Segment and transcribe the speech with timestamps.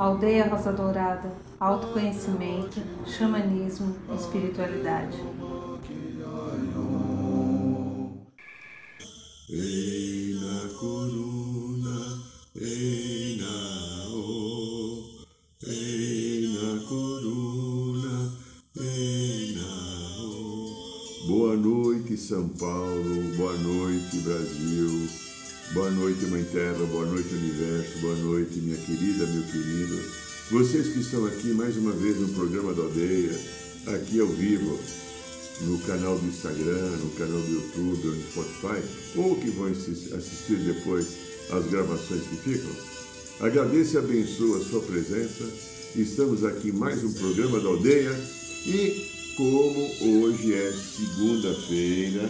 [0.00, 1.30] Aldeia Rosa Dourada,
[1.60, 5.18] autoconhecimento, xamanismo, espiritualidade.
[21.28, 25.29] Boa noite, São Paulo, boa noite, Brasil,
[25.72, 30.02] boa noite, Mãe Terra, boa noite, Universo, boa noite, minha querida, meu querido.
[30.50, 33.38] Vocês que estão aqui mais uma vez no programa da Aldeia,
[33.86, 34.78] aqui ao vivo,
[35.62, 38.82] no canal do Instagram, no canal do YouTube ou no Spotify,
[39.16, 41.06] ou que vão assistir depois
[41.52, 42.70] as gravações que ficam.
[43.40, 45.44] Agradeço e abençoo a sua presença.
[45.94, 48.12] Estamos aqui mais um programa da aldeia
[48.66, 52.28] e como hoje é segunda-feira,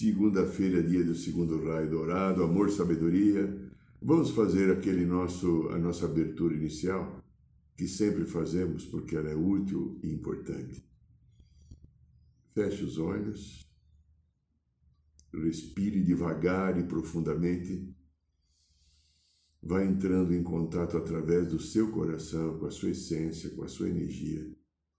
[0.00, 3.54] segunda-feira, dia do segundo raio dourado, amor, sabedoria,
[4.00, 7.22] vamos fazer aquele nosso a nossa abertura inicial
[7.76, 10.82] que sempre fazemos porque ela é útil e importante.
[12.54, 13.70] Feche os olhos,
[15.34, 17.94] respire devagar e profundamente.
[19.62, 23.90] Vá entrando em contato através do seu coração, com a sua essência, com a sua
[23.90, 24.50] energia,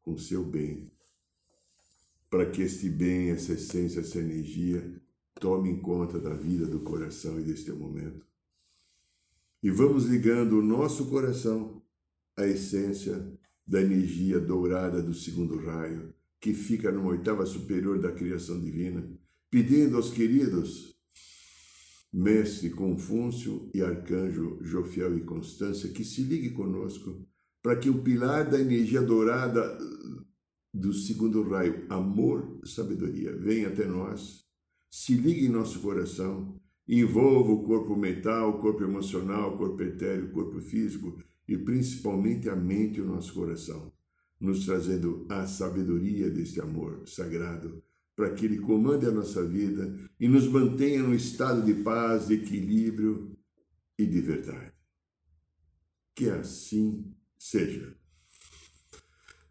[0.03, 0.91] com o seu bem,
[2.31, 4.89] para que este bem, essa essência, essa energia
[5.35, 8.25] tome conta da vida do coração e deste momento.
[9.61, 11.83] E vamos ligando o nosso coração
[12.37, 18.59] à essência da energia dourada do segundo raio, que fica numa oitava superior da criação
[18.61, 19.05] divina,
[19.49, 20.95] pedindo aos queridos
[22.13, 27.27] Mestre Confúcio e Arcanjo Jofiel e Constância que se ligue conosco
[27.61, 29.77] para que o pilar da energia dourada
[30.73, 34.45] do segundo raio, amor, sabedoria, venha até nós,
[34.89, 40.27] se ligue em nosso coração, envolva o corpo mental, o corpo emocional, o corpo etéreo,
[40.27, 43.91] o corpo físico e principalmente a mente e o nosso coração
[44.41, 47.83] nos trazendo a sabedoria deste amor sagrado,
[48.15, 52.33] para que ele comande a nossa vida e nos mantenha num estado de paz, de
[52.33, 53.37] equilíbrio
[53.97, 54.73] e de verdade.
[56.15, 57.95] Que assim seja.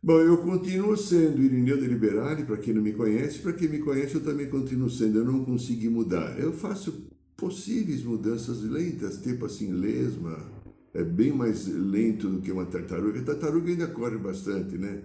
[0.03, 3.81] Bom, eu continuo sendo Irineu de Liberale, para quem não me conhece, para quem me
[3.81, 6.39] conhece eu também continuo sendo, eu não consegui mudar.
[6.41, 7.07] Eu faço
[7.37, 10.39] possíveis mudanças lentas, tipo assim, lesma,
[10.95, 13.21] é bem mais lento do que uma tartaruga.
[13.21, 15.03] A tartaruga ainda corre bastante, né?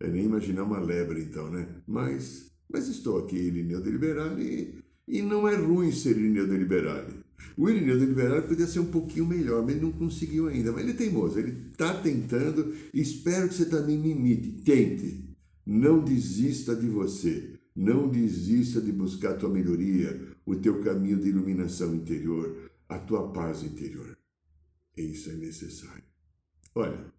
[0.00, 1.68] É nem imaginar uma lebre, então, né?
[1.86, 6.56] Mas, mas estou aqui, Irineu de Liberale, e, e não é ruim ser Irineu de
[6.56, 7.20] Liberale.
[7.56, 10.72] O Irineu de Liberale podia ser um pouquinho melhor, mas ele não conseguiu ainda.
[10.72, 12.74] Mas ele é teimoso, ele está tentando.
[12.92, 14.62] Espero que você também me imite.
[14.62, 15.28] Tente.
[15.66, 17.58] Não desista de você.
[17.74, 23.32] Não desista de buscar a tua melhoria, o teu caminho de iluminação interior, a tua
[23.32, 24.18] paz interior.
[24.96, 26.02] Isso é necessário.
[26.74, 27.12] Olha,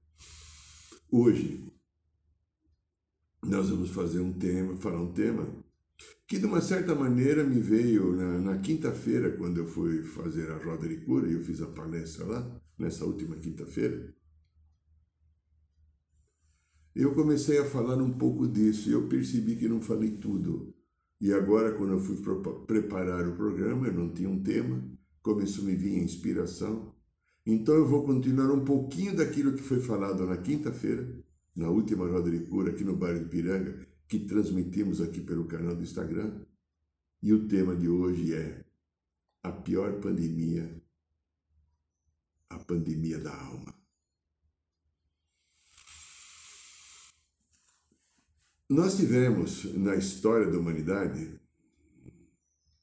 [1.09, 1.72] hoje
[3.41, 5.47] nós vamos fazer um tema, falar um tema
[6.27, 10.63] que de uma certa maneira me veio na, na quinta-feira, quando eu fui fazer a
[10.63, 14.13] roda de cura, e eu fiz a palestra lá, nessa última quinta-feira.
[16.95, 20.73] Eu comecei a falar um pouco disso e eu percebi que não falei tudo.
[21.21, 22.17] E agora, quando eu fui
[22.65, 24.83] preparar o programa, eu não tinha um tema,
[25.21, 26.93] começou a me vir a inspiração.
[27.45, 31.07] Então eu vou continuar um pouquinho daquilo que foi falado na quinta-feira,
[31.55, 35.75] na última roda de cura aqui no bairro de Piranga, que transmitimos aqui pelo canal
[35.75, 36.41] do Instagram.
[37.21, 38.65] E o tema de hoje é
[39.43, 40.81] a pior pandemia,
[42.49, 43.73] a pandemia da alma.
[48.67, 51.39] Nós tivemos na história da humanidade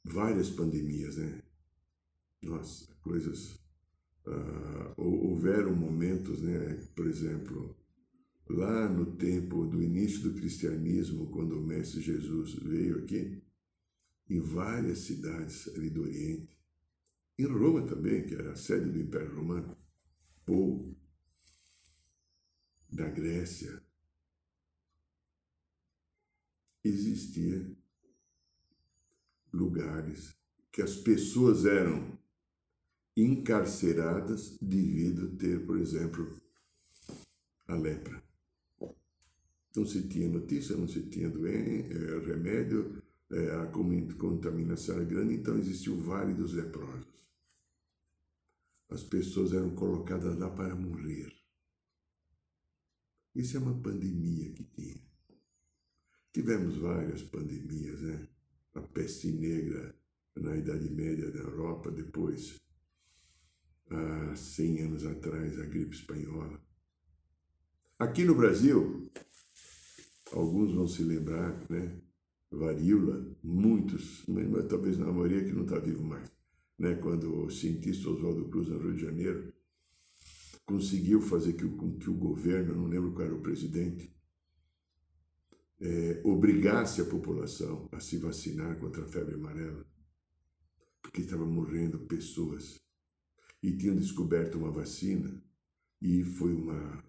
[0.05, 1.43] várias pandemias, né?
[2.43, 3.59] Nossa, coisas
[4.27, 7.77] uh, houveram momentos, né, por exemplo,
[8.49, 13.43] lá no tempo do início do cristianismo, quando o Mestre Jesus veio aqui,
[14.29, 16.57] em várias cidades ali do Oriente,
[17.39, 19.77] em Roma também, que era a sede do Império Romano,
[20.47, 20.97] ou
[22.91, 23.83] da Grécia,
[26.83, 27.77] existia
[29.53, 30.37] lugares
[30.71, 32.19] que as pessoas eram
[33.17, 36.41] encarceradas devido a ter, por exemplo,
[37.67, 38.26] a lepra.
[39.77, 45.35] Não se tinha notícia, não se tinha doença, é, remédio, é, a contaminação era grande,
[45.35, 47.15] então existiu o Vale dos Leprosos.
[48.89, 51.31] As pessoas eram colocadas lá para morrer.
[53.35, 55.03] Isso é uma pandemia que tinha.
[56.33, 58.29] Tivemos várias pandemias, né?
[58.75, 59.95] A peste negra
[60.35, 62.61] na Idade Média da Europa, depois
[63.91, 66.61] há 100 anos atrás, a gripe espanhola.
[67.99, 69.11] Aqui no Brasil,
[70.33, 72.01] alguns vão se lembrar, né?
[72.51, 76.31] Varíola, muitos, mas talvez na maioria que não está vivo mais,
[76.79, 76.95] né?
[76.97, 79.53] Quando o cientista Oswaldo Cruz, no Rio de Janeiro,
[80.65, 84.13] conseguiu fazer que o, que o governo, não lembro qual era o presidente,
[85.81, 89.87] é, obrigasse a população a se vacinar contra a febre amarela,
[91.03, 92.81] porque estavam morrendo pessoas
[93.63, 95.43] e tinham descoberto uma vacina
[96.01, 97.05] e foi uma,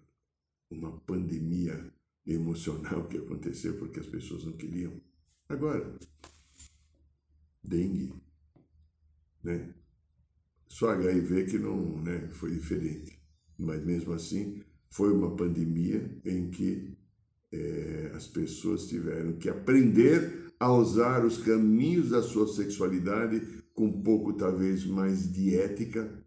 [0.70, 1.92] uma pandemia
[2.28, 5.00] emocional que aconteceu porque as pessoas não queriam.
[5.48, 5.98] Agora,
[7.62, 8.12] dengue,
[9.42, 9.74] né?
[10.68, 13.18] Só HIV que não né, foi diferente.
[13.58, 16.96] Mas mesmo assim, foi uma pandemia em que
[17.50, 23.40] é, as pessoas tiveram que aprender a usar os caminhos da sua sexualidade
[23.72, 26.24] com um pouco, talvez, mais de ética,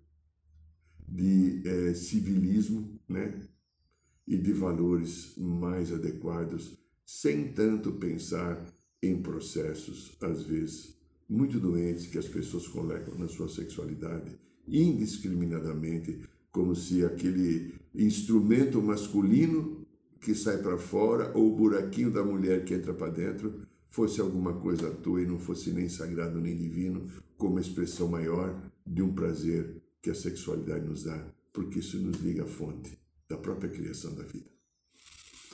[1.07, 3.41] de é, civilismo, né?
[4.27, 8.65] E de valores mais adequados, sem tanto pensar
[9.01, 10.95] em processos, às vezes,
[11.27, 14.37] muito doentes que as pessoas colocam na sua sexualidade,
[14.67, 16.21] indiscriminadamente,
[16.51, 19.85] como se aquele instrumento masculino
[20.19, 24.53] que sai para fora ou o buraquinho da mulher que entra para dentro fosse alguma
[24.53, 27.07] coisa à toa e não fosse nem sagrado nem divino,
[27.37, 32.43] como expressão maior de um prazer que a sexualidade nos dá, porque isso nos liga
[32.43, 33.00] à fonte
[33.31, 34.51] da própria criação da vida.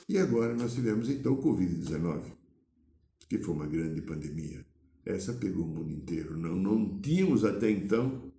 [0.08, 2.22] E agora nós tivemos então o Covid-19,
[3.28, 4.66] que foi uma grande pandemia.
[5.04, 6.36] Essa pegou o mundo inteiro.
[6.36, 8.32] Não, não tínhamos até então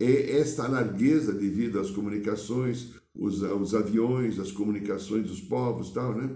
[0.00, 6.34] esta largueza devido às comunicações, os, os aviões, as comunicações dos povos, tal, né?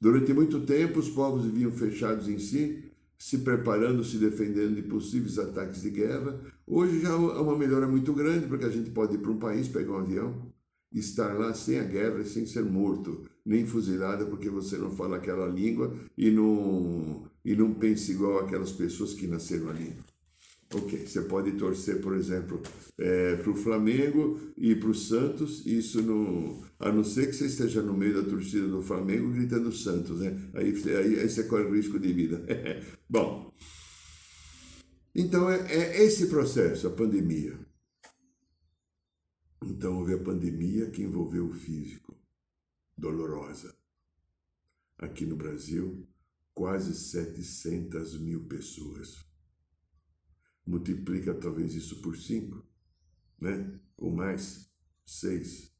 [0.00, 5.38] Durante muito tempo, os povos viviam fechados em si, se preparando, se defendendo de possíveis
[5.38, 6.40] ataques de guerra.
[6.66, 9.68] Hoje já há uma melhora muito grande, porque a gente pode ir para um país,
[9.68, 10.51] pegar um avião,
[10.94, 15.16] estar lá sem a guerra e sem ser morto, nem fuzilado, porque você não fala
[15.16, 19.94] aquela língua e não, e não pensa igual aquelas pessoas que nasceram ali.
[20.74, 22.62] Ok, você pode torcer, por exemplo,
[22.98, 27.44] é, para o Flamengo e para o Santos, isso não, a não ser que você
[27.44, 30.34] esteja no meio da torcida do Flamengo gritando Santos, né?
[30.54, 32.42] Aí, aí, aí você corre risco de vida.
[33.08, 33.52] Bom,
[35.14, 37.58] então é, é esse processo, a pandemia.
[39.64, 42.16] Então houve a pandemia que envolveu o físico,
[42.96, 43.74] dolorosa.
[44.98, 46.08] Aqui no Brasil,
[46.54, 49.32] quase 700 mil pessoas
[50.66, 52.64] multiplica talvez isso por 5,
[53.40, 53.80] né?
[53.96, 54.70] ou mais,
[55.04, 55.72] 6.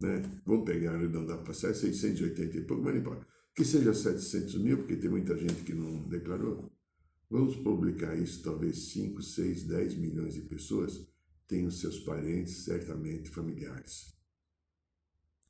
[0.00, 0.22] Né?
[0.44, 3.26] Vamos pegar, arredondar para 680 e pouco, mas não importa.
[3.54, 6.72] Que seja 700 mil, porque tem muita gente que não declarou.
[7.30, 11.06] Vamos publicar isso, talvez 5, 6, 10 milhões de pessoas
[11.46, 14.16] tenham seus parentes, certamente familiares,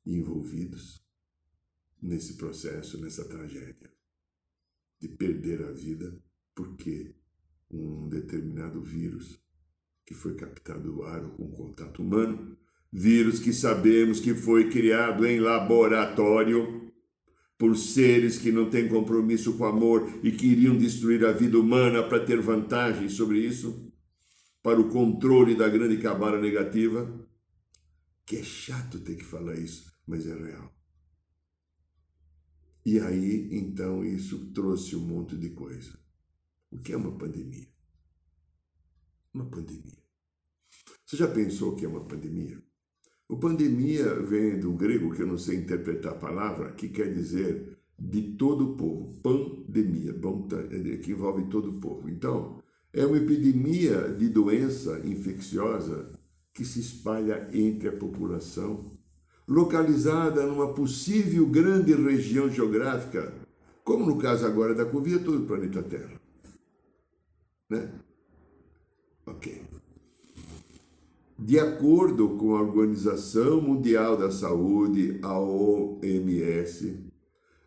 [0.05, 1.05] envolvidos
[2.01, 3.93] nesse processo, nessa tragédia
[5.01, 6.17] de perder a vida
[6.55, 7.15] porque
[7.71, 9.41] um determinado vírus
[10.07, 12.57] que foi captado do ar ou com contato humano,
[12.93, 16.93] vírus que sabemos que foi criado em laboratório
[17.59, 22.03] por seres que não têm compromisso com o amor e queriam destruir a vida humana
[22.03, 23.82] para ter vantagem sobre isso,
[24.63, 27.29] para o controle da grande cabala negativa,
[28.25, 30.73] que é chato ter que falar isso, mas é real.
[32.85, 35.99] E aí, então, isso trouxe um monte de coisa.
[36.71, 37.69] O que é uma pandemia?
[39.35, 40.03] Uma pandemia.
[41.05, 42.63] Você já pensou o que é uma pandemia?
[43.29, 47.79] O pandemia vem do grego, que eu não sei interpretar a palavra, que quer dizer
[47.99, 49.21] de todo o povo.
[49.23, 52.09] Pandemia, é, que envolve todo o povo.
[52.09, 52.62] Então,
[52.93, 56.11] é uma epidemia de doença infecciosa
[56.53, 58.85] que se espalha entre a população,
[59.49, 63.33] localizada numa possível grande região geográfica,
[63.83, 66.21] como no caso agora da Covid, todo o planeta Terra.
[67.71, 67.91] Né?
[69.27, 69.63] Ok.
[71.39, 77.11] De acordo com a Organização Mundial da Saúde, a OMS,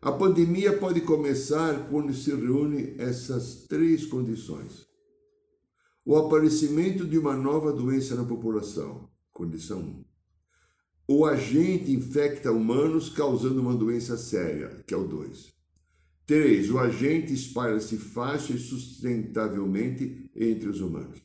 [0.02, 4.85] a pandemia pode começar quando se reúnem essas três condições.
[6.08, 10.06] O aparecimento de uma nova doença na população, condição 1.
[11.08, 15.52] O agente infecta humanos causando uma doença séria, que é o 2.
[16.28, 16.70] 3.
[16.70, 21.24] O agente espalha-se fácil e sustentavelmente entre os humanos,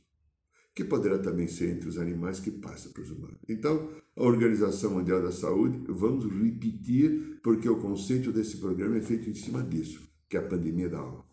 [0.74, 3.36] que poderá também ser entre os animais que passa para os humanos.
[3.46, 9.28] Então, a Organização Mundial da Saúde, vamos repetir, porque o conceito desse programa é feito
[9.28, 11.29] em cima disso, que é a pandemia da alma.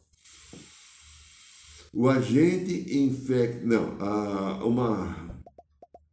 [1.94, 3.66] O agente infecta.
[3.66, 5.42] Não, a, uma,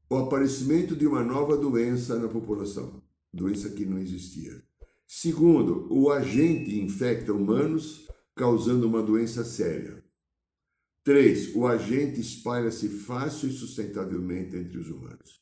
[0.08, 3.02] o aparecimento de uma nova doença na população.
[3.32, 4.62] doença que não existia.
[5.06, 10.02] Segundo, o agente infecta humanos, causando uma doença séria.
[11.04, 15.40] Três, o agente espalha-se fácil e sustentavelmente entre os humanos.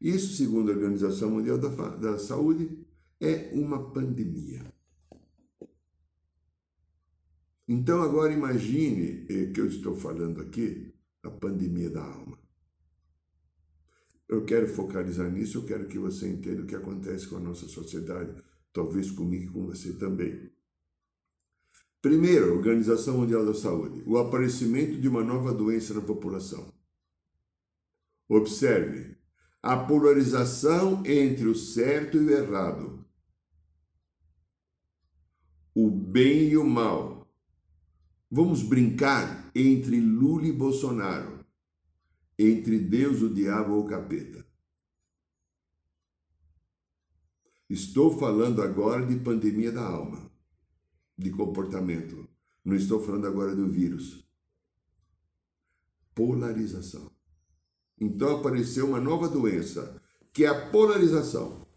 [0.00, 2.86] Isso, segundo a Organização Mundial da, da Saúde,
[3.20, 4.64] é uma pandemia.
[7.68, 10.90] Então, agora imagine eh, que eu estou falando aqui
[11.22, 12.38] a pandemia da alma.
[14.26, 17.68] Eu quero focalizar nisso, eu quero que você entenda o que acontece com a nossa
[17.68, 20.50] sociedade, talvez comigo e com você também.
[22.00, 26.72] Primeiro, Organização Mundial da Saúde, o aparecimento de uma nova doença na população.
[28.28, 29.16] Observe
[29.62, 33.04] a polarização entre o certo e o errado,
[35.74, 37.17] o bem e o mal,
[38.30, 41.46] Vamos brincar entre Lula e Bolsonaro,
[42.38, 44.46] entre Deus, o diabo ou o capeta.
[47.70, 50.30] Estou falando agora de pandemia da alma,
[51.16, 52.28] de comportamento.
[52.64, 54.24] Não estou falando agora do vírus.
[56.14, 57.10] Polarização.
[58.00, 60.00] Então apareceu uma nova doença,
[60.32, 61.67] que é a polarização.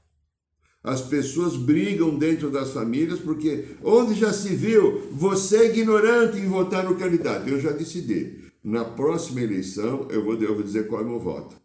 [0.83, 6.47] As pessoas brigam dentro das famílias porque onde já se viu você é ignorante em
[6.47, 7.47] votar no candidato?
[7.47, 8.39] Eu já decidi.
[8.63, 11.55] Na próxima eleição eu vou, eu vou dizer qual é o meu voto.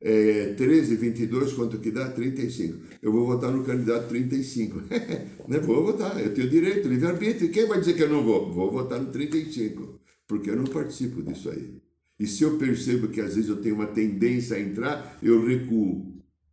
[0.00, 2.10] É 13, 22, quanto que dá?
[2.10, 2.78] 35.
[3.00, 4.82] Eu vou votar no candidato 35.
[5.46, 5.58] né?
[5.60, 7.52] Vou votar, eu tenho direito, livre-arbítrio.
[7.52, 8.52] Quem vai dizer que eu não vou?
[8.52, 11.80] Vou votar no 35, porque eu não participo disso aí.
[12.18, 16.11] E se eu percebo que às vezes eu tenho uma tendência a entrar, eu recuo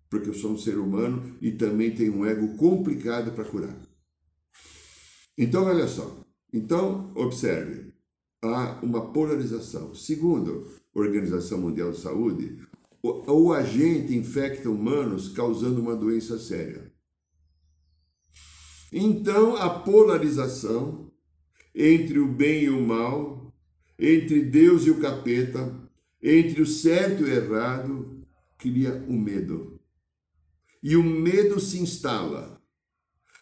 [0.09, 3.77] porque eu sou um ser humano e também tenho um ego complicado para curar.
[5.37, 6.25] Então, olha só.
[6.51, 7.93] Então, observe,
[8.41, 9.93] há uma polarização.
[9.93, 12.59] Segundo a Organização Mundial de Saúde,
[13.03, 16.91] o, o agente infecta humanos causando uma doença séria.
[18.91, 21.11] Então, a polarização
[21.75, 23.53] entre o bem e o mal,
[23.97, 25.79] entre Deus e o capeta,
[26.21, 28.25] entre o certo e o errado,
[28.57, 29.78] cria o medo
[30.81, 32.59] e o medo se instala.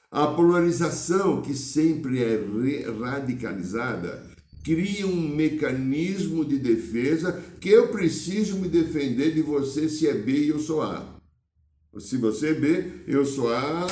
[0.10, 4.26] A polarização, que sempre é radicalizada,
[4.64, 10.32] cria um mecanismo de defesa que eu preciso me defender de você se é B
[10.32, 11.18] e eu sou A.
[12.00, 13.88] Se você B, eu sou A,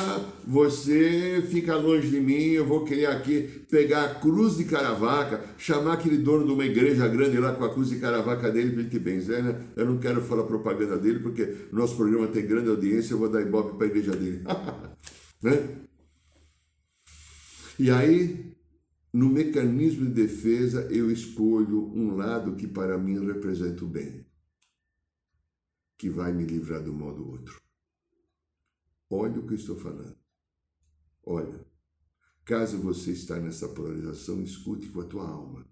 [0.45, 5.93] você fica longe de mim, eu vou querer aqui pegar a cruz de Caravaca, chamar
[5.93, 8.89] aquele dono de uma igreja grande lá com a cruz de Caravaca dele para ele
[8.89, 9.59] te benzer, né?
[9.75, 13.41] Eu não quero falar propaganda dele, porque nosso programa tem grande audiência, eu vou dar
[13.41, 14.43] ibope para a igreja dele.
[15.41, 15.77] né?
[17.79, 18.55] E aí,
[19.11, 24.23] no mecanismo de defesa, eu escolho um lado que para mim representa o bem,
[25.97, 27.64] que vai me livrar do mal do outro.
[29.09, 30.17] Olha o que eu estou falando.
[31.23, 31.65] Olha,
[32.43, 35.67] caso você está nessa polarização, escute com a tua alma.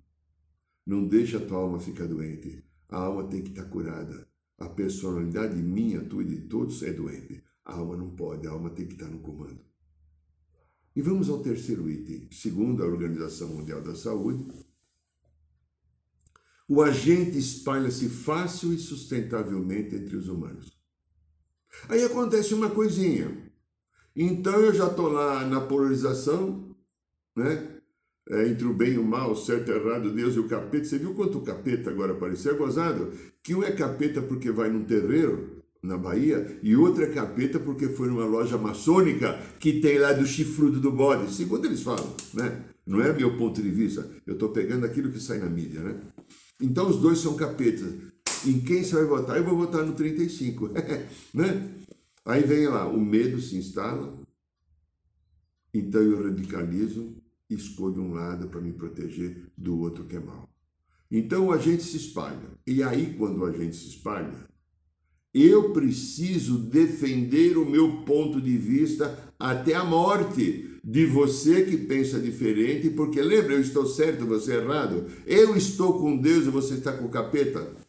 [0.86, 2.63] Não deixe a tua alma ficar doente.
[2.90, 4.28] A alma tem que estar curada.
[4.58, 7.44] A personalidade minha, tua e de todos é doente.
[7.66, 9.63] A alma não pode, a alma tem que estar no comando.
[10.96, 12.30] E vamos ao terceiro item.
[12.32, 14.46] Segundo a Organização Mundial da Saúde,
[16.68, 20.73] o agente espalha-se fácil e sustentavelmente entre os humanos.
[21.89, 23.44] Aí acontece uma coisinha.
[24.15, 26.75] Então eu já estou lá na polarização,
[27.36, 27.70] né?
[28.30, 30.86] É, entre o bem e o mal, o certo e errado, Deus e o capeta.
[30.86, 32.53] Você viu quanto o capeta agora apareceu?
[32.53, 33.12] É gozado?
[33.42, 37.89] Que um é capeta porque vai num terreiro na Bahia e outro é capeta porque
[37.89, 42.63] foi numa loja maçônica que tem lá do chifrudo do bode, segundo eles falam, né?
[42.86, 45.96] Não é meu ponto de vista, eu estou pegando aquilo que sai na mídia, né?
[46.62, 47.94] Então os dois são capetas.
[48.46, 49.38] Em quem você vai votar?
[49.38, 50.70] Eu vou votar no 35.
[51.34, 51.72] né?
[52.26, 54.18] Aí vem lá, o medo se instala,
[55.74, 57.16] então eu radicalizo
[57.50, 60.50] e escolho um lado para me proteger do outro que é mal.
[61.12, 62.50] Então a gente se espalha.
[62.66, 64.48] E aí, quando a gente se espalha,
[65.34, 72.20] eu preciso defender o meu ponto de vista até a morte de você que pensa
[72.20, 75.06] diferente, porque lembra, eu estou certo, você é errado.
[75.26, 77.83] Eu estou com Deus e você está com o capeta.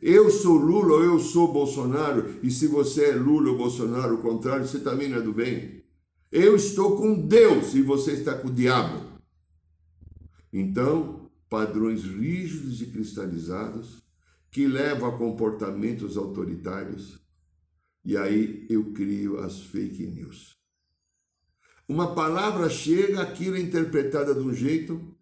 [0.00, 4.22] Eu sou Lula ou eu sou Bolsonaro, e se você é Lula ou Bolsonaro, o
[4.22, 5.84] contrário, você também não é do bem.
[6.32, 9.20] Eu estou com Deus e você está com o diabo.
[10.52, 14.02] Então, padrões rígidos e cristalizados
[14.50, 17.20] que levam a comportamentos autoritários,
[18.04, 20.56] e aí eu crio as fake news.
[21.86, 25.14] Uma palavra chega, aquilo é interpretada de um jeito,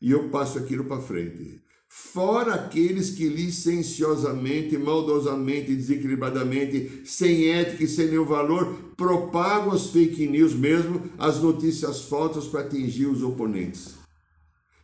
[0.00, 1.63] e eu passo aquilo para frente.
[1.96, 10.26] Fora aqueles que licenciosamente, maldosamente, desequilibradamente, sem ética e sem nenhum valor, propagam as fake
[10.26, 13.94] news mesmo, as notícias falsas para atingir os oponentes.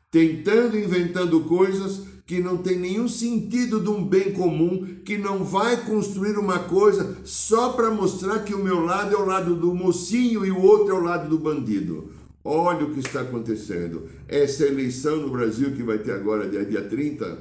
[0.09, 5.85] Tentando, inventando coisas que não tem nenhum sentido de um bem comum, que não vai
[5.85, 10.47] construir uma coisa só para mostrar que o meu lado é o lado do mocinho
[10.47, 12.20] e o outro é o lado do bandido.
[12.43, 14.09] Olha o que está acontecendo.
[14.27, 17.39] Essa eleição no Brasil que vai ter agora, dia, dia 30,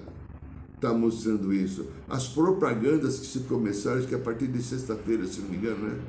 [0.75, 1.87] está mostrando isso.
[2.07, 5.87] As propagandas que se começaram, acho que a partir de sexta-feira, se não me engano,
[5.87, 5.99] né?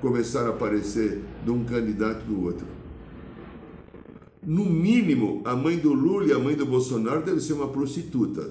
[0.00, 2.66] Começaram a aparecer de um candidato do outro.
[4.42, 8.50] No mínimo, a mãe do Lula e a mãe do Bolsonaro deve ser uma prostituta.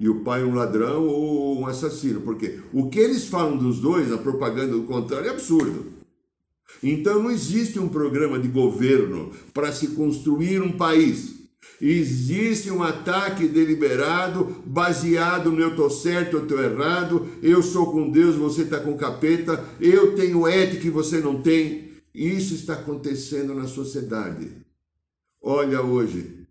[0.00, 2.22] E o pai um ladrão ou um assassino.
[2.22, 5.93] Porque o que eles falam dos dois, na propaganda do contrário, é absurdo.
[6.84, 11.34] Então não existe um programa de governo para se construir um país.
[11.80, 18.10] Existe um ataque deliberado, baseado no eu estou certo, eu estou errado, eu sou com
[18.10, 21.94] Deus, você está com capeta, eu tenho ética e você não tem.
[22.14, 24.52] Isso está acontecendo na sociedade.
[25.40, 26.46] Olha hoje.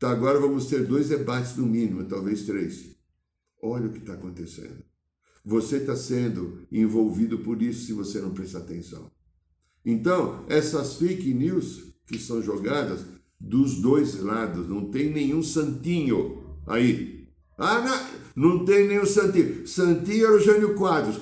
[0.00, 2.96] Tá, agora vamos ter dois debates no mínimo, talvez três.
[3.62, 4.82] Olha o que está acontecendo.
[5.48, 9.10] Você está sendo envolvido por isso se você não prestar atenção.
[9.82, 13.00] Então, essas fake news que são jogadas
[13.40, 17.26] dos dois lados, não tem nenhum santinho aí.
[17.56, 17.80] Ah,
[18.34, 19.66] não, não tem nenhum santinho.
[19.66, 21.18] Santinho era o Jânio Quadros.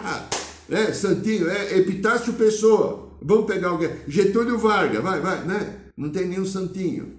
[0.70, 3.18] é, santinho, é Epitácio Pessoa.
[3.20, 3.90] Vamos pegar alguém.
[4.06, 5.90] Getúlio Vargas, vai, vai, né?
[5.94, 7.18] Não tem nenhum santinho.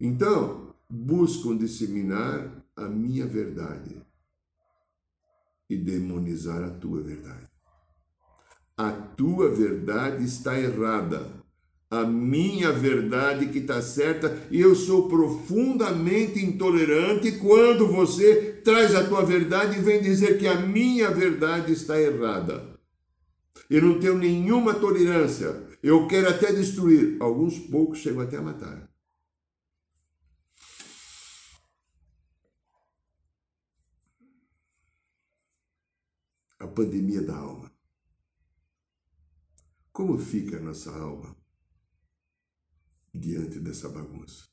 [0.00, 4.00] Então, buscam disseminar a minha verdade
[5.72, 7.48] e demonizar a tua verdade.
[8.76, 11.42] A tua verdade está errada.
[11.90, 19.06] A minha verdade que está certa, e eu sou profundamente intolerante quando você traz a
[19.06, 22.72] tua verdade e vem dizer que a minha verdade está errada.
[23.68, 25.64] Eu não tenho nenhuma tolerância.
[25.82, 27.16] Eu quero até destruir.
[27.20, 28.88] Alguns poucos chegam até a matar.
[36.62, 37.72] A pandemia da alma.
[39.92, 41.36] Como fica a nossa alma
[43.12, 44.44] diante dessa bagunça?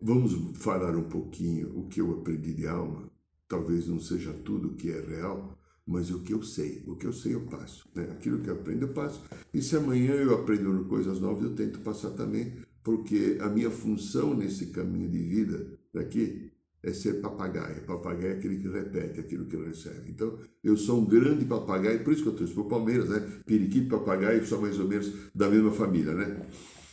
[0.00, 3.12] Vamos falar um pouquinho o que eu aprendi de alma.
[3.46, 7.12] Talvez não seja tudo que é real, mas o que eu sei, o que eu
[7.12, 7.86] sei eu passo.
[7.94, 8.04] Né?
[8.04, 9.22] Aquilo que eu aprendo eu passo.
[9.52, 14.32] E se amanhã eu aprendo coisas novas, eu tento passar também, porque a minha função
[14.32, 16.47] nesse caminho de vida daqui
[16.82, 17.84] é ser papagaio.
[17.84, 20.10] Papagaio é aquele que repete aquilo que recebe.
[20.10, 23.20] Então, eu sou um grande papagaio, por isso que eu torço para o Palmeiras, né?
[23.44, 26.46] Periquito e papagaio são mais ou menos da mesma família, né?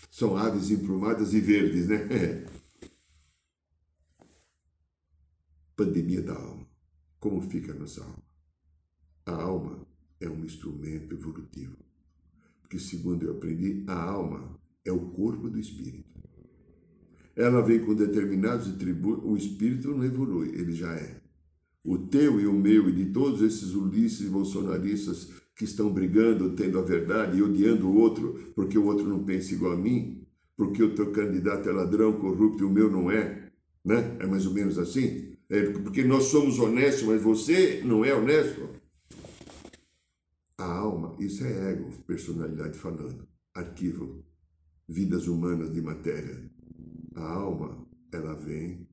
[0.09, 2.45] São aves emplumadas e verdes, né?
[5.75, 6.65] Pandemia da alma.
[7.19, 8.23] Como fica a nossa alma?
[9.25, 9.87] A alma
[10.19, 11.77] é um instrumento evolutivo.
[12.61, 16.14] Porque, segundo eu aprendi, a alma é o corpo do espírito.
[17.35, 21.19] Ela vem com determinados atributos, o espírito não evolui, ele já é.
[21.83, 26.79] O teu e o meu e de todos esses ulisses bolsonaristas que estão brigando, tendo
[26.79, 30.81] a verdade e odiando o outro, porque o outro não pensa igual a mim, porque
[30.81, 33.51] o teu candidato é ladrão, corrupto e o meu não é,
[33.83, 34.17] né?
[34.19, 35.35] É mais ou menos assim?
[35.49, 38.69] É porque nós somos honestos, mas você não é honesto.
[40.57, 43.27] A alma, isso é ego, personalidade falando.
[43.53, 44.25] Arquivo,
[44.87, 46.49] vidas humanas de matéria.
[47.15, 47.77] A alma,
[48.11, 48.87] ela vem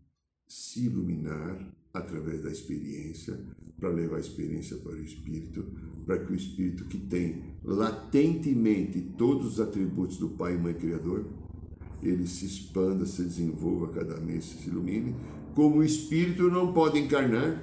[0.46, 3.38] se iluminar através da experiência,
[3.78, 5.66] para levar a experiência para o espírito,
[6.06, 11.26] para que o espírito que tem latentemente todos os atributos do Pai e Mãe Criador,
[12.00, 15.16] ele se expanda, se desenvolva cada vez, se ilumine.
[15.54, 17.60] Como o espírito não pode encarnar,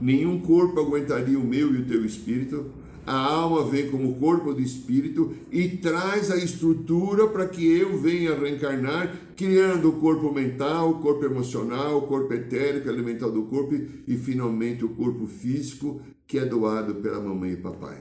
[0.00, 2.72] nenhum corpo aguentaria o meu e o teu espírito,
[3.10, 8.38] a alma vem como corpo do espírito e traz a estrutura para que eu venha
[8.38, 14.16] reencarnar, criando o corpo mental, o corpo emocional, o corpo etérico, elemental do corpo e
[14.16, 18.00] finalmente o corpo físico que é doado pela mamãe e papai.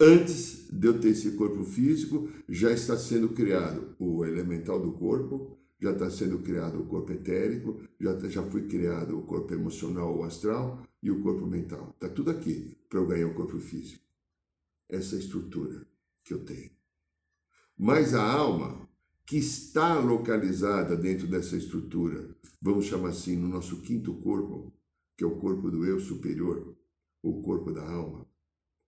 [0.00, 5.56] Antes de eu ter esse corpo físico, já está sendo criado o elemental do corpo,
[5.80, 10.24] já está sendo criado o corpo etérico, já, já foi criado o corpo emocional ou
[10.24, 11.94] astral e o corpo mental.
[11.94, 14.04] Está tudo aqui para eu ganhar o corpo físico.
[14.88, 15.86] Essa é estrutura
[16.24, 16.70] que eu tenho.
[17.76, 18.88] Mas a alma,
[19.26, 24.72] que está localizada dentro dessa estrutura, vamos chamar assim, no nosso quinto corpo,
[25.16, 26.76] que é o corpo do eu superior,
[27.22, 28.26] o corpo da alma,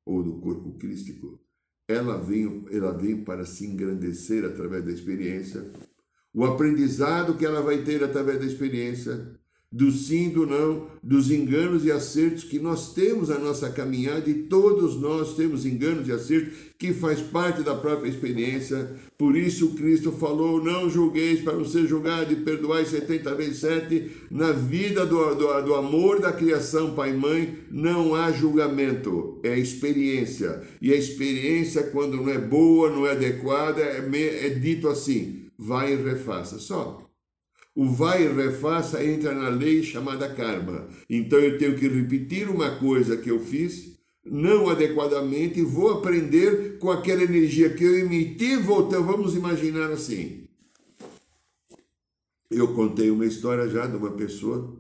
[0.05, 1.41] ou do corpo crístico,
[1.87, 5.71] ela vem, ela vem para se engrandecer através da experiência.
[6.33, 9.40] O aprendizado que ela vai ter através da experiência
[9.73, 14.35] do sim, do não, dos enganos e acertos que nós temos na nossa caminhada e
[14.35, 18.91] todos nós temos enganos e acertos que faz parte da própria experiência.
[19.17, 24.11] Por isso Cristo falou: não julgueis para não ser julgado e perdoai 70 vezes 7.
[24.29, 29.57] Na vida do, do, do amor da criação, pai e mãe, não há julgamento, é
[29.57, 30.63] experiência.
[30.83, 35.93] E a experiência, quando não é boa, não é adequada, é, é dito assim: vai
[35.93, 36.59] e refaça.
[36.59, 37.10] Só.
[37.81, 40.87] O vai e refaça entra na lei chamada karma.
[41.09, 46.77] Então eu tenho que repetir uma coisa que eu fiz não adequadamente e vou aprender
[46.79, 49.07] com aquela energia que eu emiti voltando.
[49.07, 50.47] Vamos imaginar assim.
[52.51, 54.79] Eu contei uma história já de uma pessoa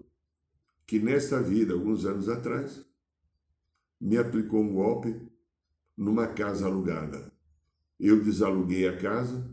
[0.87, 2.85] que nesta vida, alguns anos atrás,
[3.99, 5.17] me aplicou um golpe
[5.97, 7.33] numa casa alugada.
[7.99, 9.51] Eu desaluguei a casa,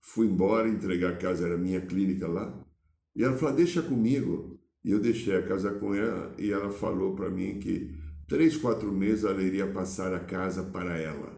[0.00, 2.57] fui embora, entregar a casa, era minha clínica lá,
[3.18, 4.56] e ela falou: Deixa comigo.
[4.84, 7.92] E eu deixei a casa com ela e ela falou para mim que
[8.28, 11.36] três, quatro meses ela iria passar a casa para ela.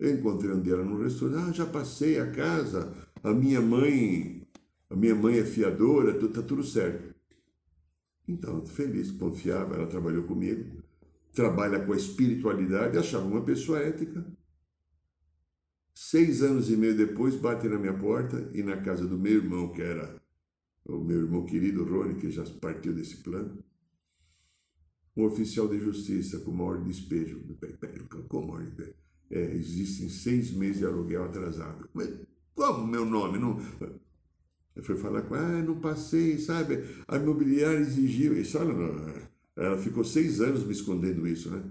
[0.00, 4.48] Eu encontrei um dia no restaurante, ah, já passei a casa, a minha mãe,
[4.90, 7.14] a minha mãe é fiadora, tá tudo certo.
[8.26, 10.82] Então, feliz, confiava, ela trabalhou comigo,
[11.32, 14.24] trabalha com a espiritualidade, achava uma pessoa ética.
[16.04, 19.72] Seis anos e meio depois, bate na minha porta e na casa do meu irmão,
[19.72, 20.20] que era
[20.84, 23.62] o meu irmão querido Rony, que já partiu desse plano,
[25.16, 27.40] um oficial de justiça com uma ordem de despejo.
[28.28, 28.92] Como ordem de?
[29.30, 31.88] É, existem seis meses de aluguel atrasado.
[31.94, 32.10] Mas
[32.52, 33.38] como meu nome?
[33.38, 33.60] Não...
[34.74, 36.82] Eu fui falar com ela, ah, não passei, sabe?
[37.06, 38.36] A imobiliária exigiu.
[38.36, 38.58] Isso,
[39.54, 41.62] ela ficou seis anos me escondendo isso, né?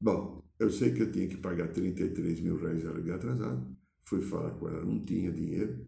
[0.00, 3.66] Bom, eu sei que eu tinha que pagar 33 mil reais de aluguel atrasado.
[4.04, 5.86] Fui falar com ela, não tinha dinheiro.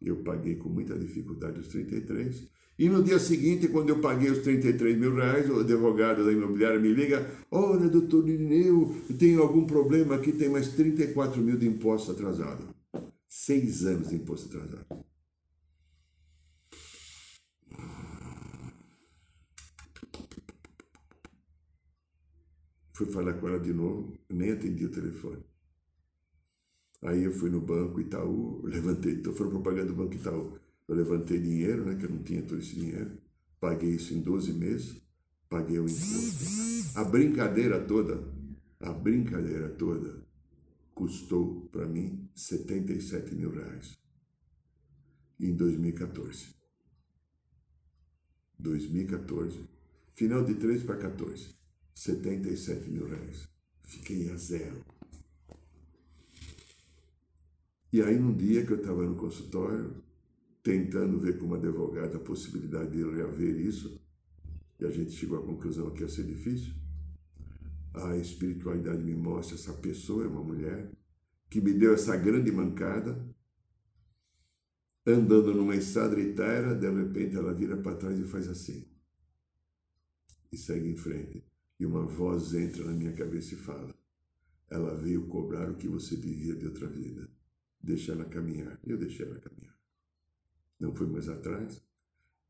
[0.00, 2.48] Eu paguei com muita dificuldade os 33.
[2.78, 6.80] E no dia seguinte, quando eu paguei os 33 mil reais, o advogado da imobiliária
[6.80, 12.10] me liga: Olha, doutor Irineu, tenho algum problema aqui, tem mais 34 mil de imposto
[12.10, 12.66] atrasado.
[13.28, 15.01] Seis anos de imposto atrasado.
[22.92, 25.42] Fui falar com ela de novo, nem atendi o telefone.
[27.02, 30.58] Aí eu fui no banco Itaú, levantei, então foram propaganda do Banco Itaú.
[30.86, 33.18] Eu levantei dinheiro, né, que eu não tinha todo esse dinheiro,
[33.58, 35.02] paguei isso em 12 meses,
[35.48, 36.98] paguei o imposto.
[36.98, 38.22] A brincadeira toda,
[38.78, 40.22] a brincadeira toda,
[40.94, 43.98] custou para mim 77 mil reais.
[45.40, 46.54] Em 2014.
[48.58, 49.58] 2014.
[50.14, 51.61] Final de 13 para 14.
[51.94, 53.48] 77 mil reais.
[53.82, 54.84] Fiquei a zero.
[57.92, 60.02] E aí, num dia que eu estava no consultório,
[60.62, 64.00] tentando ver com uma advogada a possibilidade de reaver isso,
[64.80, 66.72] e a gente chegou à conclusão que ia ser difícil,
[67.92, 70.90] a espiritualidade me mostra essa pessoa, é uma mulher,
[71.50, 73.22] que me deu essa grande mancada,
[75.06, 78.86] andando numa estrada estrada, de repente ela vira para trás e faz assim.
[80.50, 81.51] E segue em frente.
[81.82, 83.92] E uma voz entra na minha cabeça e fala:
[84.70, 87.28] Ela veio cobrar o que você devia de outra vida.
[87.82, 88.78] Deixa ela caminhar.
[88.86, 89.76] Eu deixei ela caminhar.
[90.78, 91.82] Não fui mais atrás.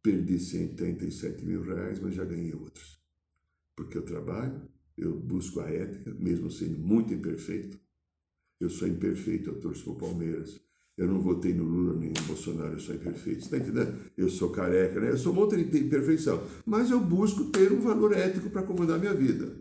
[0.03, 3.03] Perdi 187 mil reais, mas já ganhei outros.
[3.75, 4.69] Porque eu trabalho,
[4.99, 7.81] eu busco a ética, mesmo sendo muito imperfeito.
[8.61, 10.61] Eu sou imperfeito, eu torço para o Palmeiras.
[10.97, 13.41] Eu não votei no Lula nem no Bolsonaro, eu sou imperfeito.
[13.41, 13.95] Está entendendo?
[14.17, 15.11] Eu sou careca, né?
[15.11, 16.43] Eu sou um monte de imperfeição.
[16.67, 19.57] Mas eu busco ter um valor ético para acomodar minha vida.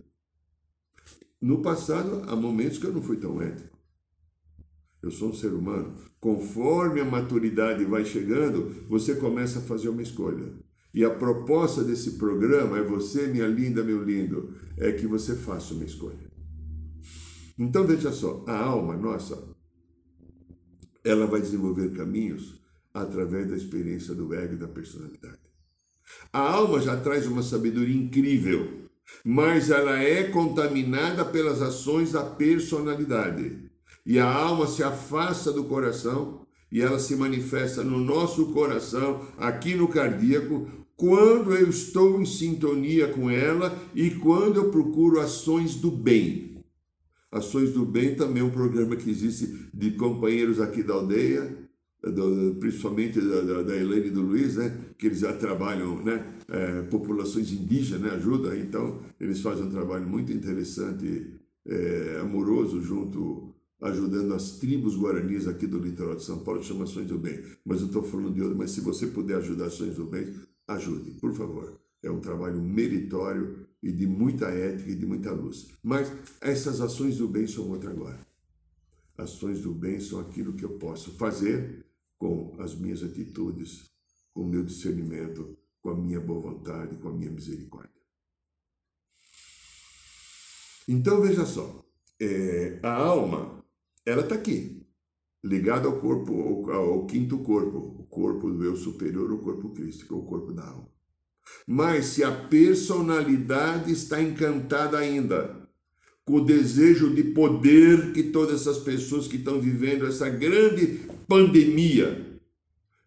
[1.41, 3.77] No passado, há momentos que eu não fui tão ético.
[5.01, 5.95] Eu sou um ser humano.
[6.19, 10.53] Conforme a maturidade vai chegando, você começa a fazer uma escolha.
[10.93, 15.73] E a proposta desse programa é você, minha linda, meu lindo, é que você faça
[15.73, 16.29] uma escolha.
[17.57, 19.50] Então veja só, a alma nossa
[21.03, 22.59] ela vai desenvolver caminhos
[22.93, 25.39] através da experiência do ego e da personalidade.
[26.31, 28.81] A alma já traz uma sabedoria incrível,
[29.23, 33.69] mas ela é contaminada pelas ações da personalidade.
[34.05, 39.75] E a alma se afasta do coração e ela se manifesta no nosso coração, aqui
[39.75, 45.91] no cardíaco, quando eu estou em sintonia com ela e quando eu procuro ações do
[45.91, 46.50] bem.
[47.31, 51.57] Ações do Bem também é um programa que existe de companheiros aqui da aldeia,
[52.03, 56.25] do, principalmente da, da, da Helene e do Luiz, né, que eles já trabalham, né,
[56.49, 63.53] é, populações indígenas, né, ajuda, então eles fazem um trabalho muito interessante, é, amoroso, junto,
[63.81, 67.39] ajudando as tribos guaranis aqui do litoral de São Paulo, chama Ações do Bem.
[67.65, 70.33] Mas eu estou falando de outro, mas se você puder ajudar Ações do Bem,
[70.67, 71.80] ajude, por favor.
[72.03, 75.67] É um trabalho meritório e de muita ética e de muita luz.
[75.83, 78.19] Mas essas ações do bem são outra agora.
[79.17, 81.85] Ações do bem são aquilo que eu posso fazer
[82.17, 83.91] com as minhas atitudes,
[84.33, 88.01] com o meu discernimento, com a minha boa vontade, com a minha misericórdia.
[90.87, 91.83] Então veja só,
[92.19, 93.63] é, a alma,
[94.05, 94.85] ela está aqui,
[95.43, 100.15] ligada ao corpo, ao, ao, quinto corpo, o corpo do eu superior, o corpo crístico,
[100.15, 100.89] o corpo da alma.
[101.67, 105.61] Mas se a personalidade está encantada ainda
[106.25, 112.39] com o desejo de poder que todas essas pessoas que estão vivendo essa grande pandemia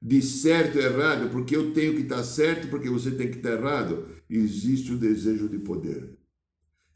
[0.00, 3.52] de certo e errado, porque eu tenho que estar certo, porque você tem que estar
[3.52, 6.10] errado, existe o desejo de poder.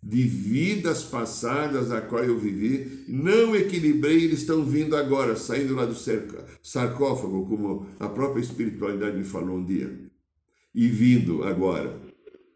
[0.03, 5.87] De vidas passadas a qual eu vivi, não equilibrei, eles estão vindo agora, saindo lá
[5.87, 5.97] do
[6.63, 10.08] sarcófago, como a própria espiritualidade me falou um dia,
[10.79, 12.01] e vindo agora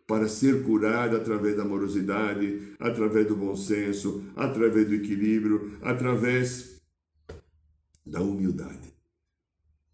[0.07, 6.81] para ser curado através da amorosidade, através do bom senso, através do equilíbrio, através
[8.07, 8.95] da humildade,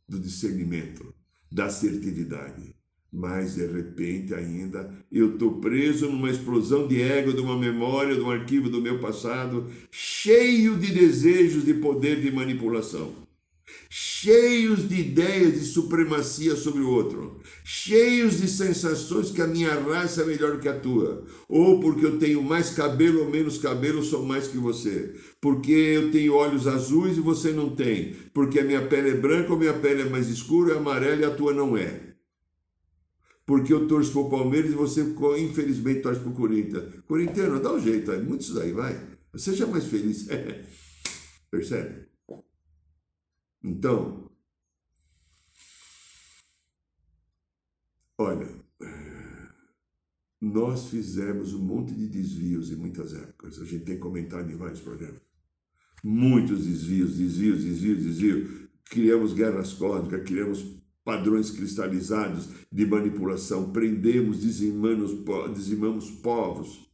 [0.06, 1.14] do discernimento,
[1.50, 2.76] da assertividade.
[3.10, 8.20] Mas de repente ainda eu estou preso numa explosão de ego, de uma memória, de
[8.20, 13.26] um arquivo do meu passado, cheio de desejos de poder de manipulação
[14.20, 20.22] cheios de ideias de supremacia sobre o outro, cheios de sensações que a minha raça
[20.22, 24.26] é melhor que a tua, ou porque eu tenho mais cabelo ou menos cabelo, sou
[24.26, 28.85] mais que você, porque eu tenho olhos azuis e você não tem, porque a minha
[28.85, 31.76] pele é branca ou minha pele é mais escura, é amarela e a tua não
[31.76, 32.09] é.
[33.46, 35.07] Porque eu torço para o Palmeiras e você,
[35.38, 36.85] infelizmente, torce para o Corinthians.
[37.07, 39.00] Corintiano, dá um jeito, é muito isso daí, vai.
[39.37, 40.26] Seja mais feliz.
[41.50, 42.07] Percebe?
[43.62, 44.30] Então,
[48.16, 48.48] olha,
[50.40, 53.58] nós fizemos um monte de desvios em muitas épocas.
[53.60, 55.20] A gente tem comentado em vários programas.
[56.02, 58.68] Muitos desvios, desvios, desvios, desvios.
[58.84, 65.12] Criamos guerras cósmicas, criamos padrões cristalizados de manipulação, prendemos, dizimamos,
[65.54, 66.86] dizimamos povos,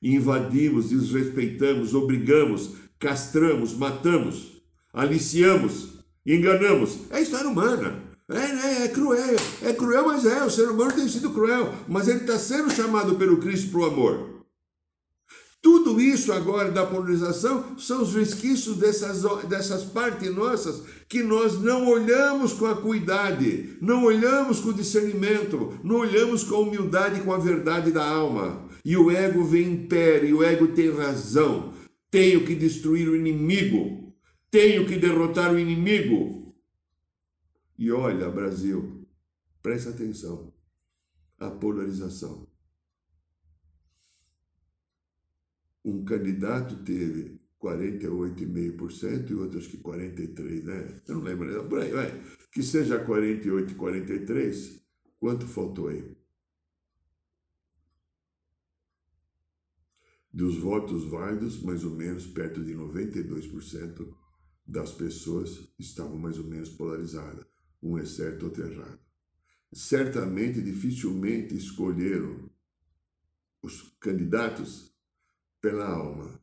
[0.00, 5.95] invadimos, desrespeitamos, obrigamos, castramos, matamos, aliciamos
[6.34, 6.98] enganamos.
[7.10, 8.02] É história humana.
[8.28, 12.08] É, é, é, cruel, é cruel, mas é, o ser humano tem sido cruel, mas
[12.08, 14.36] ele está sendo chamado pelo Cristo para o amor.
[15.62, 21.88] Tudo isso agora da polarização são os resquícios dessas, dessas partes nossas que nós não
[21.88, 27.38] olhamos com a cuidade, não olhamos com discernimento, não olhamos com a humildade com a
[27.38, 28.64] verdade da alma.
[28.84, 31.72] E o ego vem império, e o ego tem razão.
[32.12, 34.05] Tenho que destruir o inimigo.
[34.56, 36.56] Tenho que derrotar o inimigo.
[37.76, 39.06] E olha, Brasil,
[39.60, 40.50] presta atenção.
[41.38, 42.48] A polarização.
[45.84, 51.02] Um candidato teve 48,5% e outro acho que 43%, né?
[51.06, 51.68] Eu não lembro, né?
[51.68, 52.18] por aí, vai.
[52.50, 54.82] Que seja 48 e 43,
[55.20, 56.16] quanto faltou aí?
[60.32, 64.24] Dos votos válidos, mais ou menos perto de 92%
[64.66, 67.46] das pessoas estavam mais ou menos polarizadas.
[67.82, 68.98] Um é certo, outro é errado.
[69.72, 72.50] Certamente, dificilmente escolheram
[73.62, 74.92] os candidatos
[75.60, 76.40] pela alma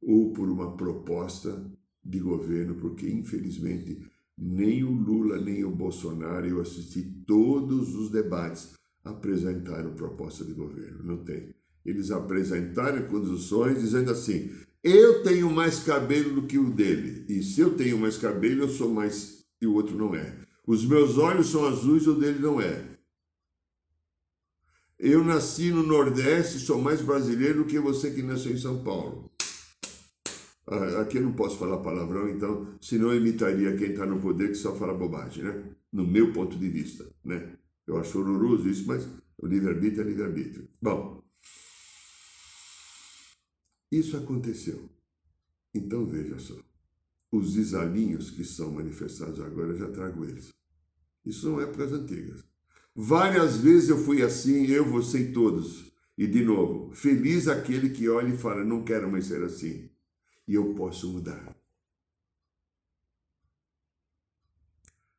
[0.00, 1.70] ou por uma proposta
[2.04, 4.00] de governo, porque infelizmente
[4.36, 11.02] nem o Lula nem o Bolsonaro, eu assisti todos os debates, apresentaram proposta de governo.
[11.02, 11.54] Não tem.
[11.84, 14.50] Eles apresentaram condições dizendo assim:
[14.82, 17.24] eu tenho mais cabelo do que o dele.
[17.28, 20.36] E se eu tenho mais cabelo, eu sou mais e o outro não é.
[20.66, 22.98] Os meus olhos são azuis e o dele não é.
[24.98, 29.30] Eu nasci no Nordeste, sou mais brasileiro do que você que nasceu em São Paulo.
[30.66, 34.48] Ah, aqui eu não posso falar palavrão, então, senão eu imitaria quem está no poder
[34.48, 35.64] que só fala bobagem, né?
[35.90, 37.56] No meu ponto de vista, né?
[37.86, 40.68] Eu acho horroroso isso, mas o livre-arbítrio é livre-arbítrio.
[40.82, 41.17] Bom,
[43.90, 44.88] isso aconteceu.
[45.74, 46.56] Então veja só,
[47.30, 50.52] os desalinhos que são manifestados agora, eu já trago eles.
[51.24, 52.44] Isso são épocas antigas.
[52.94, 55.92] Várias vezes eu fui assim, eu, você e todos.
[56.16, 59.88] E de novo, feliz aquele que olha e fala, não quero mais ser assim.
[60.46, 61.56] E eu posso mudar.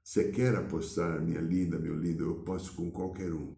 [0.03, 2.23] Você quer apostar, minha linda, meu lindo?
[2.23, 3.55] Eu posso com qualquer um.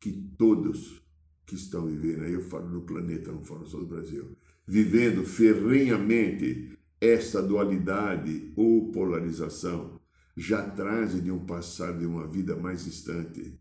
[0.00, 1.02] Que todos
[1.44, 4.36] que estão vivendo, aí eu falo no planeta, não falo só do Brasil,
[4.66, 10.00] vivendo ferrenhamente esta dualidade ou polarização,
[10.36, 13.58] já trazem de um passado de uma vida mais distante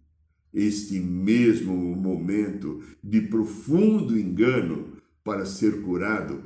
[0.53, 6.43] este mesmo momento de profundo engano para ser curado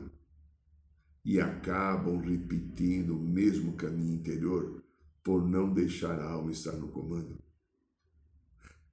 [1.23, 4.83] e acabam repetindo o mesmo caminho interior
[5.23, 7.43] por não deixar a alma estar no comando.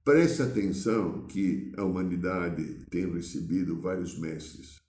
[0.03, 4.82] Preste atenção que a humanidade tem recebido vários mestres.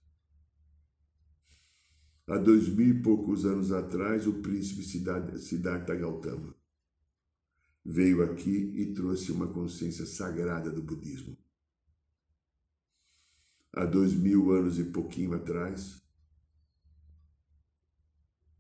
[2.27, 6.55] Há dois mil e poucos anos atrás, o príncipe Siddhartha Gautama
[7.85, 11.37] veio aqui e trouxe uma consciência sagrada do budismo.
[13.73, 16.03] Há dois mil anos e pouquinho atrás,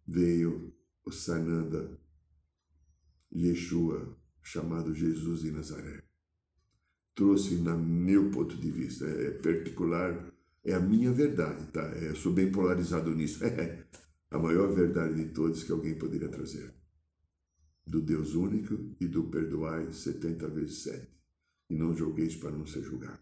[0.07, 0.75] veio
[1.05, 1.99] o Sananda
[3.33, 6.03] Yeshua, chamado Jesus de Nazaré.
[7.15, 10.34] Trouxe, na meu ponto de vista, é particular,
[10.65, 11.83] é a minha verdade, tá?
[11.97, 13.41] É, eu sou bem polarizado nisso.
[14.31, 16.75] É a maior verdade de todos que alguém poderia trazer
[17.87, 21.09] do Deus único e do perdoai setenta vezes sete,
[21.69, 23.21] e não julgueis para não ser julgado.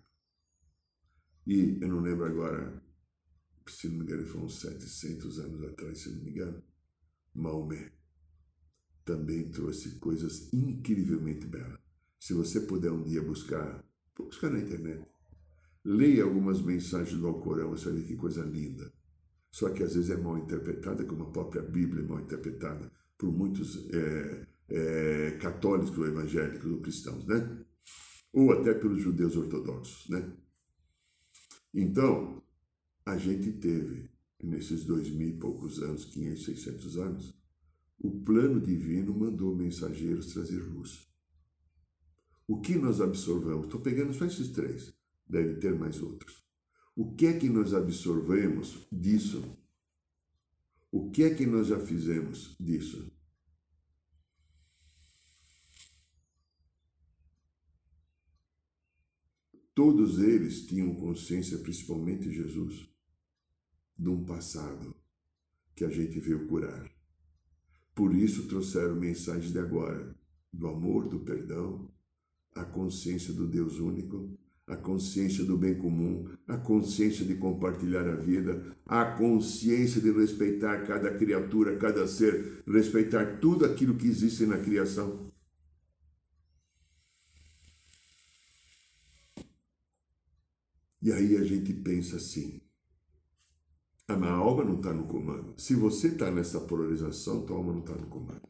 [1.46, 2.82] E eu não lembro agora,
[3.66, 6.62] se não me engano, foram 700 anos atrás, se não me engano,
[7.34, 7.92] Maomé
[9.04, 11.80] também trouxe coisas incrivelmente belas.
[12.20, 13.84] Se você puder um dia buscar,
[14.16, 15.04] buscar na internet,
[15.84, 18.92] leia algumas mensagens do Alcorão, você vai ver que coisa linda.
[19.50, 23.30] Só que às vezes é mal interpretada, como a própria Bíblia é mal interpretada por
[23.30, 27.64] muitos é, é, católicos ou evangélicos ou cristãos, né?
[28.32, 30.32] Ou até pelos judeus ortodoxos, né?
[31.74, 32.42] Então,
[33.04, 34.10] a gente teve,
[34.42, 37.34] nesses dois mil e poucos anos, 500, 600 anos,
[37.98, 41.08] o plano divino mandou mensageiros trazer luz.
[42.48, 43.66] O que nós absorvemos?
[43.66, 44.92] Estou pegando só esses três,
[45.32, 46.44] deve ter mais outros.
[46.94, 49.42] O que é que nós absorvemos disso?
[50.90, 53.10] O que é que nós já fizemos disso?
[59.74, 62.86] Todos eles tinham consciência, principalmente Jesus,
[63.98, 64.94] de um passado
[65.74, 66.92] que a gente veio curar.
[67.94, 70.14] Por isso trouxeram mensagens de agora,
[70.52, 71.90] do amor, do perdão,
[72.54, 78.14] a consciência do Deus único, a consciência do bem comum, a consciência de compartilhar a
[78.14, 84.58] vida, a consciência de respeitar cada criatura, cada ser, respeitar tudo aquilo que existe na
[84.58, 85.32] criação.
[91.02, 92.60] E aí a gente pensa assim:
[94.06, 95.60] a minha alma não está no comando.
[95.60, 98.48] Se você está nessa polarização, tua alma não está no comando.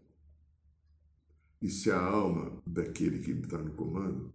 [1.63, 4.35] E se a alma daquele que está no comando,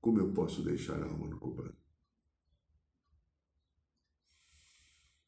[0.00, 1.76] como eu posso deixar a alma no comando?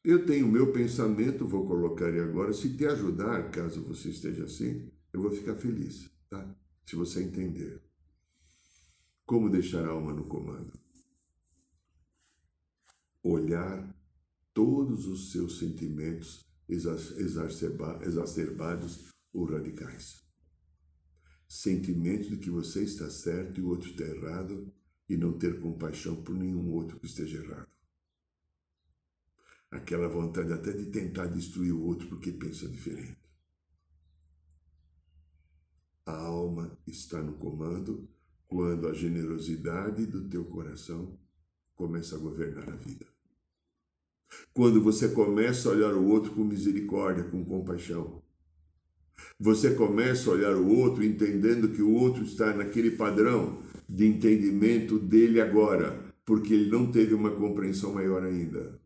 [0.03, 2.51] Eu tenho o meu pensamento, vou colocar aí agora.
[2.51, 6.53] Se te ajudar, caso você esteja assim, eu vou ficar feliz, tá?
[6.85, 7.81] Se você entender.
[9.25, 10.83] Como deixar a alma no comando?
[13.23, 13.95] olhar
[14.53, 20.22] todos os seus sentimentos exacerbados ou radicais.
[21.53, 24.73] Sentimento de que você está certo e o outro está errado
[25.07, 27.69] e não ter compaixão por nenhum outro que esteja errado.
[29.69, 33.21] Aquela vontade até de tentar destruir o outro porque pensa diferente.
[36.07, 38.09] A alma está no comando
[38.47, 41.19] quando a generosidade do teu coração
[41.75, 43.05] começa a governar a vida.
[44.55, 48.22] Quando você começa a olhar o outro com misericórdia, com compaixão.
[49.39, 54.97] Você começa a olhar o outro entendendo que o outro está naquele padrão de entendimento
[54.97, 58.79] dele agora, porque ele não teve uma compreensão maior ainda.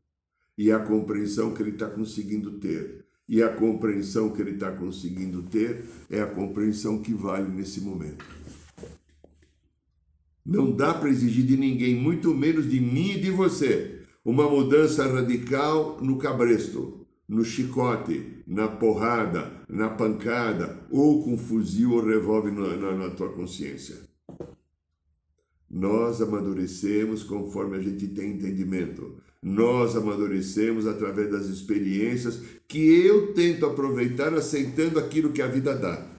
[0.57, 5.43] E a compreensão que ele está conseguindo ter, e a compreensão que ele está conseguindo
[5.43, 8.25] ter é a compreensão que vale nesse momento.
[10.45, 15.05] Não dá para exigir de ninguém, muito menos de mim e de você, uma mudança
[15.05, 16.96] radical no cabresto,
[17.27, 23.29] no chicote, na porrada, na pancada ou com fuzil ou revólver na, na, na tua
[23.33, 23.97] consciência.
[25.69, 29.17] Nós amadurecemos conforme a gente tem entendimento.
[29.43, 36.17] Nós amadurecemos através das experiências que eu tento aproveitar aceitando aquilo que a vida dá.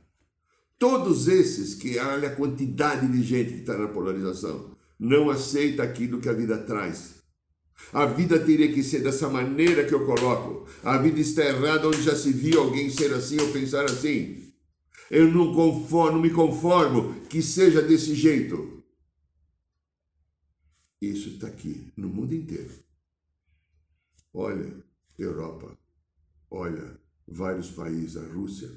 [0.79, 6.21] Todos esses que olha a quantidade de gente que está na polarização, não aceita aquilo
[6.21, 7.18] que a vida traz
[7.93, 10.69] a vida teria que ser dessa maneira que eu coloco.
[10.83, 14.53] A vida está errada onde já se viu alguém ser assim ou pensar assim.
[15.11, 18.83] Eu não, conformo, não me conformo que seja desse jeito.
[21.01, 22.73] Isso está aqui, no mundo inteiro.
[24.35, 24.85] Olha,
[25.17, 25.79] Europa,
[26.51, 28.71] olha, vários países, a Rússia,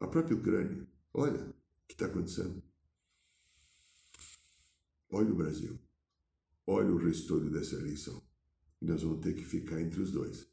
[0.00, 0.86] a própria Ucrânia.
[1.14, 1.54] Olha o
[1.86, 2.62] que está acontecendo.
[5.10, 5.78] Olha o Brasil.
[6.66, 8.22] Olha o restolho dessa eleição.
[8.80, 10.46] Nós vamos ter que ficar entre os dois.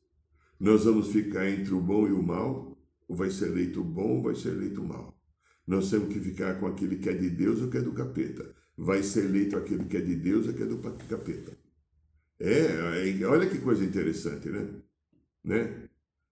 [0.59, 4.17] Nós vamos ficar entre o bom e o mal, ou vai ser eleito o bom
[4.17, 5.17] ou vai ser eleito o mal.
[5.65, 8.53] Nós temos que ficar com aquele que é de Deus ou que é do capeta.
[8.77, 11.57] Vai ser eleito aquele que é de Deus ou que é do capeta.
[12.39, 14.69] É, é olha que coisa interessante, né?
[15.43, 15.89] né?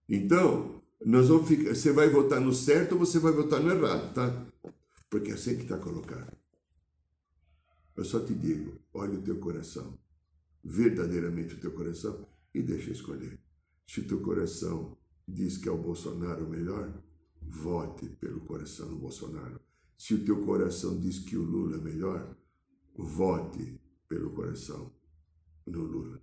[0.07, 4.13] Então, nós vamos ficar, você vai votar no certo ou você vai votar no errado,
[4.13, 4.45] tá?
[5.09, 6.40] Porque é assim que está colocado.
[7.95, 9.97] Eu só te digo, olha o teu coração,
[10.63, 13.39] verdadeiramente o teu coração, e deixa escolher.
[13.87, 17.01] Se teu coração diz que é o Bolsonaro melhor,
[17.41, 19.59] vote pelo coração no Bolsonaro.
[19.97, 22.35] Se o teu coração diz que o Lula é melhor,
[22.95, 24.93] vote pelo coração
[25.65, 26.21] no Lula.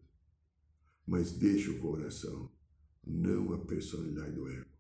[1.07, 2.51] Mas deixe o coração,
[3.07, 4.71] não a personalidade do ego.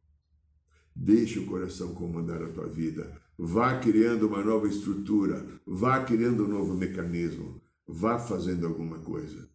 [0.94, 3.22] Deixe o coração comandar a tua vida.
[3.40, 9.48] Vá criando uma nova estrutura, vá criando um novo mecanismo, vá fazendo alguma coisa.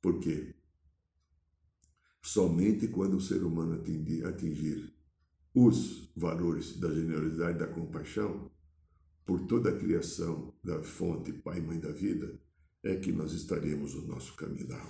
[0.00, 0.54] Por quê?
[2.22, 3.74] Somente quando o ser humano
[4.26, 4.90] atingir,
[5.54, 8.50] os valores da generosidade e da compaixão,
[9.26, 12.40] por toda a criação da fonte Pai e Mãe da vida,
[12.82, 14.82] é que nós estaremos no nosso caminho da.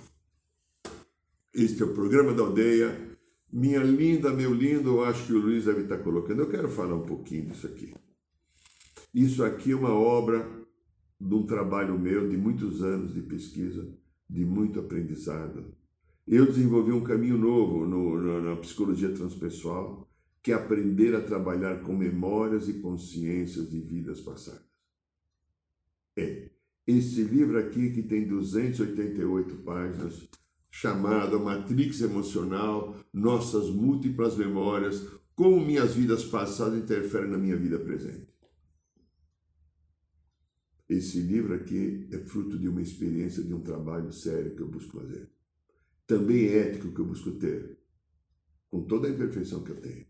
[1.53, 3.17] Este é o programa da aldeia.
[3.51, 6.43] Minha linda, meu lindo, eu acho que o Luiz deve estar colocando.
[6.43, 7.93] Eu quero falar um pouquinho disso aqui.
[9.17, 10.47] Isso aqui é uma obra
[11.19, 13.91] de um trabalho meu de muitos anos de pesquisa,
[14.29, 15.73] de muito aprendizado.
[16.27, 20.07] Eu desenvolvi um caminho novo no, no, na psicologia transpessoal,
[20.43, 24.69] que é aprender a trabalhar com memórias e consciências de vidas passadas.
[26.15, 26.51] É,
[26.85, 30.29] esse livro aqui, que tem 288 páginas,
[30.69, 38.36] chamado Matrix Emocional, Nossas Múltiplas Memórias, como minhas vidas passadas interferem na minha vida presente.
[40.89, 44.99] Esse livro aqui é fruto de uma experiência, de um trabalho sério que eu busco
[44.99, 45.29] fazer.
[46.05, 47.77] Também é ético que eu busco ter,
[48.69, 50.05] com toda a imperfeição que eu tenho.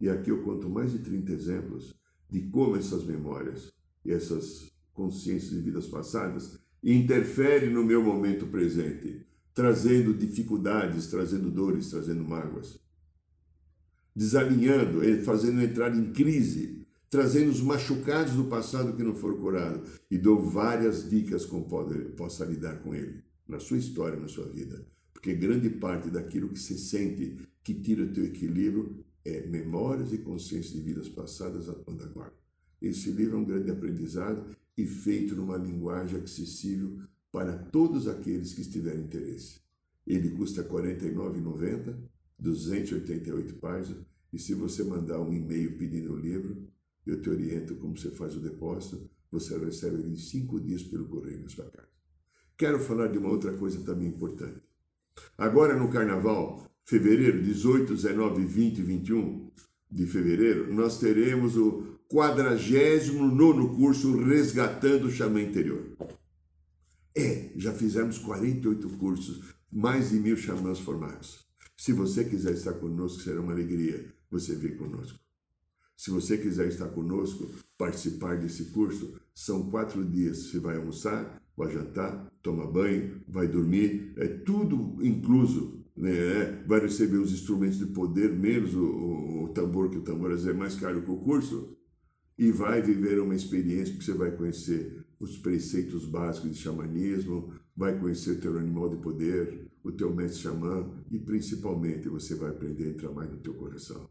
[0.00, 1.94] E aqui eu conto mais de 30 exemplos
[2.28, 3.72] de como essas memórias
[4.04, 9.24] e essas consciências de vidas passadas interferem no meu momento presente,
[9.54, 12.80] trazendo dificuldades, trazendo dores, trazendo mágoas,
[14.14, 19.90] desalinhando, fazendo entrar em crise trazendo os machucados do passado que não foram curados.
[20.10, 21.66] E dou várias dicas como
[22.16, 24.84] possa lidar com ele, na sua história, na sua vida.
[25.12, 30.18] Porque grande parte daquilo que se sente que tira o teu equilíbrio é memórias e
[30.18, 32.32] consciência de vidas passadas atuando agora.
[32.80, 37.00] Esse livro é um grande aprendizado e feito numa linguagem acessível
[37.32, 39.60] para todos aqueles que tiverem interesse.
[40.06, 41.96] Ele custa R$ 49,90,
[42.38, 46.68] 288 páginas, e se você mandar um e-mail pedindo o livro,
[47.06, 51.06] eu te oriento como você faz o depósito, você recebe ele em cinco dias pelo
[51.06, 51.88] correio na sua casa.
[52.56, 54.62] Quero falar de uma outra coisa também importante.
[55.36, 59.50] Agora no Carnaval, fevereiro, 18, 19, 20 e 21
[59.90, 65.96] de fevereiro, nós teremos o 49 curso Resgatando o Xamã Interior.
[67.14, 69.42] É, já fizemos 48 cursos,
[69.72, 71.46] mais de mil xamãs formados.
[71.76, 75.25] Se você quiser estar conosco, será uma alegria você vir conosco.
[75.96, 80.50] Se você quiser estar conosco, participar desse curso, são quatro dias.
[80.50, 85.82] Você vai almoçar, vai jantar, toma banho, vai dormir, é tudo incluso.
[85.96, 86.62] Né?
[86.66, 90.52] Vai receber os instrumentos de poder, menos o, o, o tambor, que o tambor é
[90.52, 91.74] mais caro que o curso,
[92.38, 97.98] e vai viver uma experiência que você vai conhecer os preceitos básicos de xamanismo, vai
[97.98, 102.84] conhecer o teu animal de poder, o teu mestre xamã e principalmente você vai aprender
[102.84, 104.06] a entrar mais no teu coração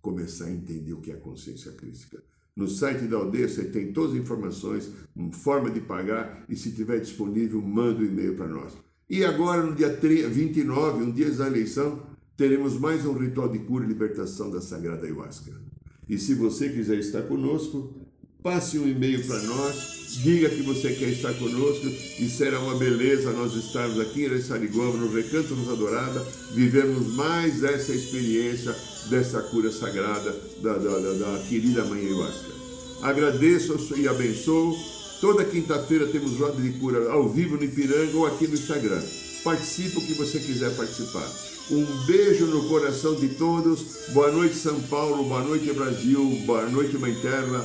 [0.00, 2.22] começar a entender o que é consciência crítica.
[2.56, 4.90] No site da aldeia você tem todas as informações,
[5.32, 8.76] forma de pagar e se tiver disponível, manda um e-mail para nós.
[9.08, 12.02] E agora, no dia 29, um dia da eleição,
[12.36, 15.52] teremos mais um ritual de cura e libertação da Sagrada Ayahuasca.
[16.08, 17.94] E se você quiser estar conosco,
[18.42, 19.74] passe um e-mail para nós,
[20.22, 24.98] diga que você quer estar conosco e será uma beleza nós estarmos aqui em Sariguama,
[24.98, 28.74] no Recanto Nos Adorada, vivermos mais essa experiência
[29.08, 32.50] dessa cura sagrada da, da, da, da querida Mãe Ayahuasca.
[33.02, 34.76] Agradeço e abençoo.
[35.20, 39.02] Toda quinta-feira temos roda de cura ao vivo no Ipiranga ou aqui no Instagram.
[39.44, 41.26] Participe o que você quiser participar.
[41.70, 44.08] Um beijo no coração de todos.
[44.12, 45.24] Boa noite, São Paulo.
[45.24, 46.24] Boa noite, Brasil.
[46.44, 47.64] Boa noite, Mãe Terra.